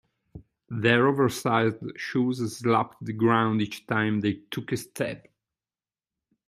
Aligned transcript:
Their 0.69 1.07
oversized 1.07 1.77
shoes 1.95 2.57
slapped 2.57 3.05
the 3.05 3.13
ground 3.13 3.61
each 3.61 3.85
time 3.85 4.21
they 4.21 4.41
took 4.49 4.71
a 4.71 4.77
step. 4.77 5.27